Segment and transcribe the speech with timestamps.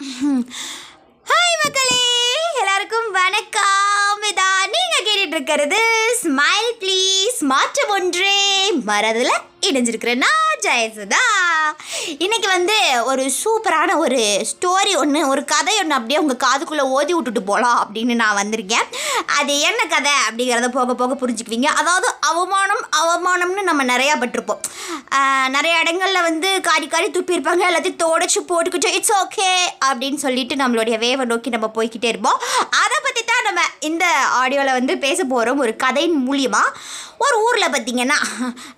[0.00, 2.00] Hi மக்களே.
[2.58, 4.22] எல்லாருக்கும் வணக்கம்.
[4.22, 5.80] இதா நீங்க கேட்டுட்டு இருக்கிறது
[6.22, 8.72] ஸ்மைல் ப்ளீஸ் மாற்றம் ஒன்றே.
[8.86, 11.24] மறதுல இணைஞ்சிருக்கிறேன் நான் ஜெயசுதா.
[12.24, 12.76] இன்னைக்கு வந்து
[13.10, 14.20] ஒரு சூப்பரான ஒரு
[14.50, 18.86] ஸ்டோரி ஒன்று ஒரு கதை ஒன்று அப்படியே உங்கள் காதுக்குள்ளே ஓதி விட்டுட்டு போகலாம் அப்படின்னு நான் வந்திருக்கேன்.
[19.38, 21.68] அது என்ன கதை அப்படிங்கிறத போக போக புரிஞ்சுக்குவீங்க.
[21.80, 24.62] அதாவது அவமானம் அவமானம்னு நம்ம நிறையா பட்டிருப்போம்.
[25.56, 29.50] நிறைய இடங்களில் வந்து காரி காரி துப்பியிருப்பாங்க எல்லாத்தையும் தொடச்சி போட்டுக்கிட்டோம் இட்ஸ் ஓகே
[29.88, 32.40] அப்படின்னு சொல்லிட்டு நம்மளுடைய வேவை நோக்கி நம்ம போய்கிட்டே இருப்போம்.
[32.82, 33.15] அதை பற்றி
[33.48, 34.04] நம்ம இந்த
[34.40, 36.72] ஆடியோவில் வந்து பேச போகிறோம் ஒரு கதையின் மூலியமாக
[37.24, 38.16] ஒரு ஊரில் பார்த்தீங்கன்னா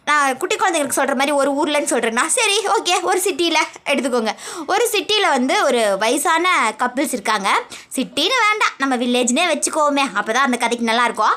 [0.08, 4.32] நான் குட்டி குழந்தைங்களுக்கு சொல்கிற மாதிரி ஒரு ஊர்லன்னு சொல்கிறேன்னா சரி ஓகே ஒரு சிட்டியில் எடுத்துக்கோங்க.
[4.72, 6.46] ஒரு சிட்டியில் வந்து ஒரு வயசான
[6.82, 7.48] கப்பிள்ஸ் இருக்காங்க.
[7.98, 8.74] சிட்டின்னு வேண்டாம்.
[8.82, 10.04] நம்ம வில்லேஜ்னே வச்சுக்கோமே.
[10.18, 11.36] அப்போ தான் அந்த கதைக்கு நல்லாயிருக்கும்.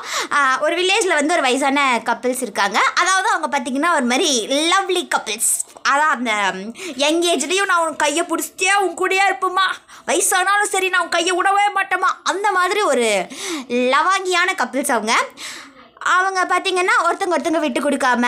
[0.64, 2.78] ஒரு வில்லேஜில் வந்து ஒரு வயசான கப்பிள்ஸ் இருக்காங்க.
[3.02, 4.30] அதாவது அவங்க பார்த்திங்கன்னா ஒரு மாதிரி
[4.72, 5.52] லவ்லி கப்பிள்ஸ்
[5.90, 6.32] அதான் அந்த
[7.02, 9.66] யங் ஏஜ்லேயும் நான் உன் கையை பிடிச்சிட்டே உன் கூடயே இருப்போமா
[10.08, 13.08] வயசானாலும் சரி நான் உன் கையை விடவே மாட்டோமா அந்த மாதிரி ஒரு
[13.94, 15.14] லவாங்கியான கப்பிள்ஸ் அவங்க.
[16.16, 18.24] அவங்க பார்த்தீங்கன்னா ஒருத்தங்க ஒருத்தங்க விட்டு கொடுக்காம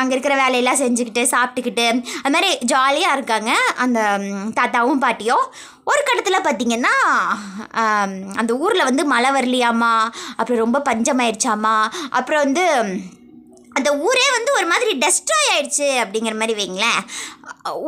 [0.00, 1.86] அங்கே இருக்கிற வேலையெல்லாம் செஞ்சுக்கிட்டு சாப்பிட்டுக்கிட்டு
[2.22, 3.52] அது மாதிரி ஜாலியாக இருக்காங்க.
[3.84, 4.00] அந்த
[4.58, 5.46] தாத்தாவும் பாட்டியும்.
[5.90, 6.94] ஒரு கட்டத்தில் பார்த்தீங்கன்னா
[8.40, 9.94] அந்த ஊரில் வந்து மழை வரலையாமா?
[10.38, 11.76] அப்புறம் ரொம்ப பஞ்சமாயிருச்சாமா?
[12.18, 12.64] அப்புறம் வந்து
[13.78, 17.00] அந்த ஊரே வந்து ஒரு மாதிரி டெஸ்ட்ராய் ஆயிடுச்சு அப்படிங்கிற மாதிரி வைங்களேன்.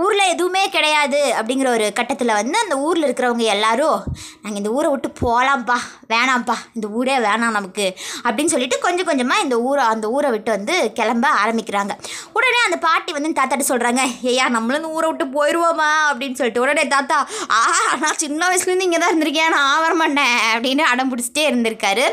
[0.02, 3.98] ஊரில் எதுவுமே கிடையாது அப்படிங்கிற ஒரு கட்டத்தில் வந்து அந்த ஊரில் இருக்கிறவங்க எல்லாரும்
[4.42, 5.76] நாங்கள் இந்த ஊரை விட்டு போகலாம்ப்பா
[6.12, 7.86] வேணாம்ப்பா இந்த ஊரே வேணாம் நமக்கு
[8.24, 11.92] அப்படின்னு சொல்லிட்டு கொஞ்சம் கொஞ்சமாக இந்த ஊரை அந்த ஊரை விட்டு வந்து கிளம்ப ஆரம்பிக்கிறாங்க.
[12.36, 16.84] உடனே அந்த பாட்டி வந்து தாத்தாட்ட சொல்கிறாங்க ஏயா நம்மளும் இந்த ஊரை விட்டு போயிடுவோமா அப்படின்னு சொல்லிட்டு உடனே
[16.94, 17.18] தாத்தா
[17.58, 17.60] ஆ
[18.02, 22.06] நான் சின்ன வயசுலேருந்து இங்கே தான் இருந்திருக்கேன் நான் வர மாட்டேன் அப்படின்னு அடம் பிடிச்சிட்டே இருந்திருக்காரு.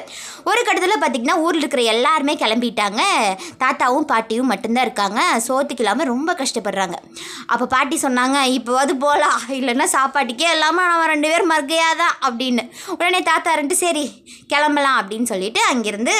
[0.49, 3.01] ஒரு கட்டத்தில் பார்த்தீங்கன்னா ஊரில் இருக்கிற எல்லாருமே கிளம்பிட்டாங்க.
[3.63, 5.19] தாத்தாவும் பாட்டியும் மட்டும்தான் இருக்காங்க.
[5.47, 6.97] சோத்துக்கு இல்லாமல் ரொம்ப கஷ்டப்படுறாங்க.
[7.47, 12.71] அப்போ பாட்டி சொன்னாங்க இப்போவாது போகலாம் இல்லைன்னா சாப்பாட்டுக்கே இல்லாமல் நம்ம ரெண்டு பேர் மறுக்கையாதான் அப்படின்னு.
[12.87, 16.13] உடனே தாத்தா ரெண்டு சரி கிளம்பலாம் அப்படின்னு சொல்லிட்டு அங்கேருந்து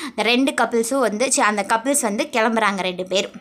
[0.00, 3.32] இந்த ரெண்டு கப்பிள்ஸும் வந்து அந்த கப்பிள்ஸ் வந்து கிளம்புறாங்க ரெண்டு பேரும்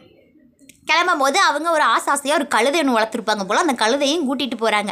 [0.85, 4.91] கிளம்பும் போது அவங்க ஒரு ஆசாசையாக ஒரு கழுதை ஒன்று வளர்த்துருப்பாங்க போல் அந்த கழுதையும் கூட்டிகிட்டு போகிறாங்க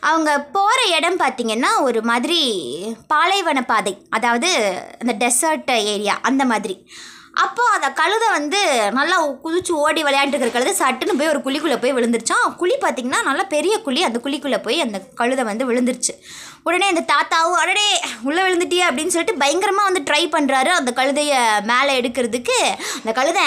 [0.00, 2.38] அவங்க போகிற இடம் பார்த்திங்கன்னா ஒரு மாதிரி
[3.08, 6.90] பாலைவன பாதை அதாவது அந்த டெசர்ட் ஏரியா அந்த மாதிரி.
[7.44, 8.60] அப்போது அந்த கழுதை வந்து
[8.98, 13.74] நல்லா குதிச்சு ஓடி விளையாண்டுக்கிற கழுதை சட்டுன்னு போய் ஒரு குழிக்குள்ளே போய் விழுந்துருச்சான் குழி பார்த்திங்கன்னா நல்லா பெரிய
[13.86, 16.14] குழி அந்த குழிக்குள்ளே போய் அந்த கழுதை வந்து விழுந்துருச்சு.
[16.68, 17.86] உடனே அந்த தாத்தாவும் அடடே
[18.28, 21.38] உள்ளே விழுந்துட்டியே அப்படின்னு சொல்லிட்டு பயங்கரமாக வந்து ட்ரை பண்ணுறாரு அந்த கழுதையை
[21.70, 22.58] மேலே எடுக்கிறதுக்கு.
[22.98, 23.44] அந்த கழுதை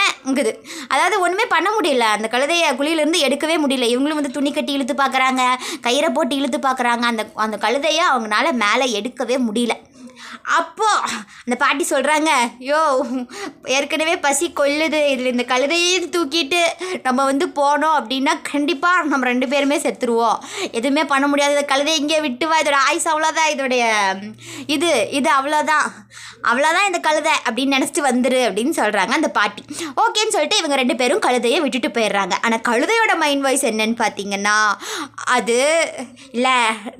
[0.00, 0.52] ஆஹுங்குது
[0.94, 2.06] அதாவது ஒன்றுமே பண்ண முடியல.
[2.16, 3.88] அந்த கழுதையை குழியிலேருந்து எடுக்கவே முடியல.
[3.94, 5.44] இவங்களும் வந்து துணி கட்டி இழுத்து பார்க்குறாங்க
[5.86, 9.76] கயிறை போட்டு இழுத்து பார்க்குறாங்க அந்த அந்த கழுதையை அவங்களால மேலே எடுக்கவே முடியல.
[10.58, 12.30] அப்போது அந்த பாட்டி சொல்கிறாங்க
[12.70, 12.80] யோ
[13.76, 16.62] ஏற்கனவே பசி கொல்லுது இதில் இந்த கழுதையே தூக்கிட்டு
[17.06, 20.40] நம்ம வந்து போனோம் அப்படின்னா கண்டிப்பாக நம்ம ரெண்டு பேருமே செத்துருவோம்.
[20.78, 21.56] எதுவுமே பண்ண முடியாது.
[21.56, 22.58] இந்த கழுதை இங்கே விட்டு வா.
[22.62, 23.84] இதோட ஆயுஸ் அவ்வளோதான் இதோடைய
[24.76, 25.86] இது இது அவ்வளோதான்
[26.50, 27.34] அவ்வளோதான் இந்த கழுதை.
[27.48, 29.62] அப்படின்னு நினச்சிட்டு வந்துரு அப்படின்னு சொல்கிறாங்க அந்த பாட்டி.
[30.02, 32.34] ஓகேன்னு சொல்லிட்டு இவங்க ரெண்டு பேரும் கழுதையை விட்டுட்டு போயிடுறாங்க.
[32.44, 34.56] ஆனால் கழுதையோட மைண்ட் வாய்ஸ் என்னன்னு பார்த்தீங்கன்னா
[35.36, 35.58] அது
[36.36, 36.54] இல்லை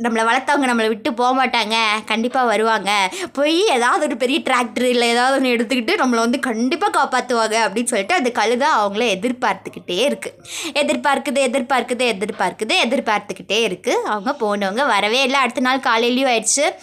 [0.04, 1.76] நம்மளை வளர்த்தவங்க நம்மளை விட்டு போக மாட்டாங்க.
[2.12, 2.90] கண்டிப்பாக வருவாங்க.
[3.32, 8.14] போய் ஏதாவது ஒரு பெரிய டிராக்டர் இல்லை ஏதாவது ஒன்று எடுத்துக்கிட்டு நம்மளை வந்து கண்டிப்பாக காப்பாற்றுவாங்க அப்படின்னு சொல்லிட்டு
[8.14, 10.36] அந்த கழுதை அவங்கள எதிர்பார்த்துக்கிட்டே இருக்குது
[10.72, 15.40] எதிர்பார்க்குது எதிர்பார்க்குது எதிர்பார்க்குது எதிர்பார்த்துக்கிட்டே இருக்குது அவங்க போனவங்க வரவே இல்லை.
[15.40, 16.74] அடுத்த நாள் காலையிலையும் ஆயிடுச்சு.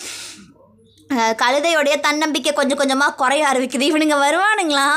[1.10, 3.86] அஹ் கழுதையோடைய தன்னம்பிக்கை கொஞ்சம் கொஞ்சமாக குறைய ஆரம்பிக்குது.
[3.92, 4.90] இவனுங்க வருவானுங்களா?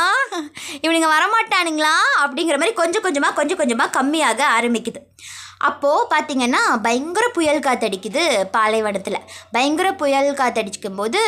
[0.83, 1.95] இவனுங்க வரமாட்டானுங்களா?
[2.23, 5.01] அப்படிங்கிற மாதிரி கொஞ்சம் கொஞ்சமாக கொஞ்சம் கொஞ்சமாக கம்மியாக ஆரம்பிக்குது.
[5.69, 8.23] அப்போது பார்த்தீங்கன்னா பயங்கர புயல் காத்தடிக்குது
[8.55, 9.19] பாலைவனத்தில்.
[9.55, 11.21] பயங்கர புயல் காத்தடிக்கும் போது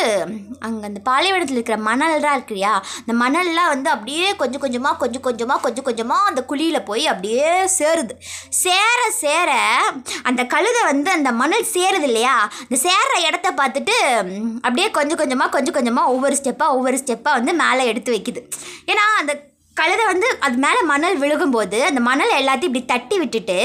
[0.67, 2.73] அங்கே அந்த பாலைவனத்தில் இருக்கிற மணல்லாம் இருக்குல்லையா
[3.03, 8.17] அந்த மணல்லாம் வந்து அப்படியே கொஞ்சம் கொஞ்சமாக கொஞ்சம் கொஞ்சமாக கொஞ்சம் கொஞ்சமாக அந்த குழியில் போய் அப்படியே சேருது.
[8.63, 9.51] சேர சேர
[10.31, 13.97] அந்த கழுதை வந்து அந்த மணல் சேருது இல்லையா அந்த சேர்ற இடத்த பார்த்துட்டு
[14.67, 18.43] அப்படியே கொஞ்சம் கொஞ்சமாக கொஞ்சம் கொஞ்சமாக ஒவ்வொரு ஸ்டெப்பாக ஒவ்வொரு ஸ்டெப்பாக வந்து மேலே எடுத்து வைக்குது.
[18.93, 19.33] ஏன்னா அந்த
[19.77, 23.57] கழுதை வந்து அது மேலே மணல் விழுகும்போது அந்த மணல் எல்லாத்தையும் இப்படி தட்டி விட்டுட்டு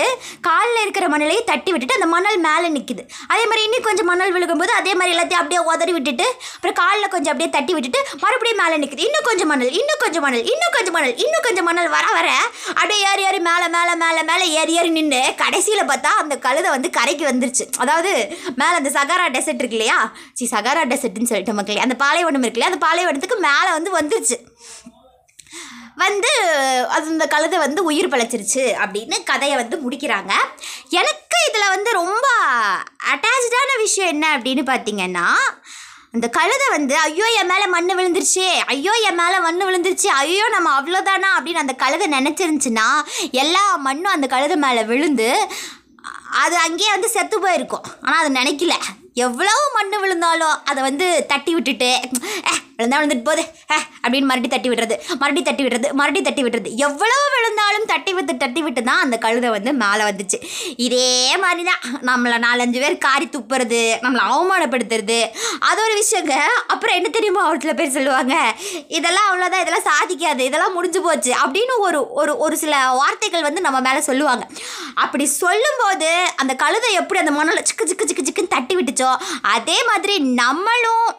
[0.42, 4.72] காலில் இருக்கிற மணலையும் தட்டி விட்டுட்டு அந்த மணல் மேலே நிற்குது அதே மாதிரி இன்னும் கொஞ்சம் மணல் விழுகும்போது
[4.80, 9.06] அதே மாதிரி எல்லாத்தையும் அப்படியே உதறி விட்டுட்டு அப்புறம் காலில் கொஞ்சம் அப்படியே தட்டி விட்டுட்டு மறுபடியும் மேலே நிற்குது
[9.08, 12.30] இன்னும் கொஞ்சம் மணல் இன்னும் கொஞ்சம் மணல் இன்னும் கொஞ்சம் மணல் இன்னும் கொஞ்சம் மணல் வர வர
[12.70, 16.90] அப்படியே ஏறி ஏறி மேலே மேலே மேலே மேலே ஏறி ஏறி நின்று கடைசியில் பார்த்தா அந்த கழுதை வந்து
[16.90, 17.66] கரைக்கு வந்துருச்சு.
[17.78, 18.12] அதாவது
[18.56, 19.98] மேலே அந்த சகாரா டெசர்ட் இருக்கு இல்லையா?
[20.34, 21.80] சி சகாரா டெசர்ட்னு சொல்லிட்டு மக்களே.
[21.80, 22.74] அந்த பாலைவனம் இருக்கு இல்லையா?
[22.74, 24.38] அந்த பாலைவனத்துக்கு மேலே வந்து வந்துருச்சு.
[25.96, 26.32] வந்து
[26.96, 30.34] அது இந்த கழுதை வந்து உயிர் பிழைச்சிருச்சு அப்படின்னு கதையை வந்து முடிக்கிறாங்க.
[30.90, 32.28] எனக்கு இதில் வந்து ரொம்ப
[33.14, 35.28] அட்டாச்சான விஷயம் என்ன அப்படின்னு பார்த்தீங்கன்னா
[36.12, 40.70] அந்த கழுதை வந்து ஐயோ என் மேலே மண் விழுந்துருச்சு ஐயோ என் மேலே மண் விழுந்துருச்சு ஐயோ நம்ம
[40.80, 42.88] அவ்வளோதானா அப்படின்னு அந்த கழுதை நினச்சிருந்துச்சுன்னா
[43.32, 45.30] எல்லா மண்ணும் அந்த கழுதை மேலே விழுந்து
[46.44, 47.86] அது அங்கேயே வந்து செத்து போயிருக்கும்.
[48.02, 48.74] ஆனால் அது நினைக்கல.
[49.14, 51.92] எவ்வளோ மண் விழுந்தாலும் அதை வந்து தட்டி விட்டுட்டு
[52.80, 53.44] விழுந்தா விழுந்துட்டு போகுது.
[54.04, 54.96] அப்படின்னு மறுபடியும் தட்டி விடுறது.
[55.22, 55.88] மறுபடியும் தட்டி விடுறது.
[56.00, 56.70] மறுபடி தட்டி விடுறது.
[56.88, 60.38] எவ்வளோ விழுந்தாலும் தட்டி விட்டு தட்டி விட்டு தான் அந்த கழுதை வந்து மேலே வந்துச்சு.
[60.88, 61.10] இதே
[61.44, 65.20] மாதிரி தான் நம்மளை நாலஞ்சு பேர் காரி துப்புறது நம்மளை அவமானப்படுத்துறது.
[65.70, 66.36] அது ஒரு விஷயங்க.
[66.74, 68.36] அப்புறம் என்ன தெரியுமா ஒரு சில பேர் சொல்லுவாங்க?
[69.00, 73.82] இதெல்லாம் அவ்வளோதான் இதெல்லாம் சாதிக்காது இதெல்லாம் முடிஞ்சு போச்சு அப்படின்னு ஒரு ஒரு ஒரு சில வார்த்தைகள் வந்து நம்ம
[73.88, 74.46] மேலே சொல்லுவாங்க.
[75.04, 76.12] அப்படி சொல்லும்போது
[76.44, 79.12] அந்த கழுதை எப்படி அந்த மணலை சிக்கு சிக்கு சிக்கு சிக்குன்னு தட்டி விட்டுச்சோ
[79.56, 81.10] அதே மாதிரி நம்மளும்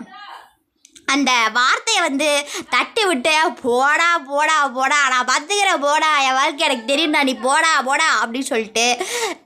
[1.14, 2.30] அந்த வார்த்தையை வந்து
[2.74, 3.34] தட்டி விட்டு
[3.66, 8.86] போடா போடா போடா நான் பார்த்துக்கிறேன் போடா என் வாழ்க்கை எனக்கு தெரியும்டா நீ போடா போடா அப்படின்னு சொல்லிட்டு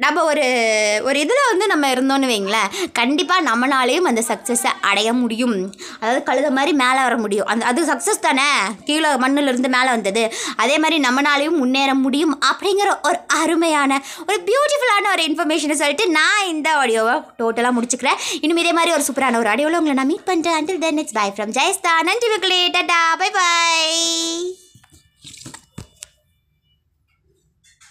[0.04, 0.44] நம்ம ஒரு
[1.08, 2.70] ஒரு இதில் வந்து நம்ம இருந்தோன்னு வைங்களேன்.
[2.98, 5.56] கண்டிப்பாக நம்மளாலேயும் அந்த சக்ஸஸை அடைய முடியும்.
[6.00, 7.48] அதாவது கழுத மாதிரி மேலே வர முடியும்.
[7.52, 8.48] அந்த அது சக்ஸஸ் தானே?
[8.88, 10.22] கீழே மண்ணிலிருந்து மேலே வந்தது.
[10.62, 16.70] அதே மாதிரி நம்மளாலேயும் முன்னேற முடியும் அப்படிங்கிற ஒரு அருமையான ஒரு பியூட்டிஃபுல்லான ஒரு இன்ஃபர்மேஷனை சொல்லிட்டு நான் இந்த
[16.82, 18.20] ஆடியோவை டோட்டலாக முடிச்சுக்கிறேன்.
[18.44, 21.28] இன்னும் இதே மாதிரி ஒரு சூப்பரான ஒரு ஆடியோவில் உங்களை நான் மீட் பண்ணுறேன் until then it's bye
[21.36, 21.92] from Jayastha.
[22.02, 22.68] நன்றி மக்களே.
[22.68, 23.16] டாடா.
[23.16, 24.54] Bye bye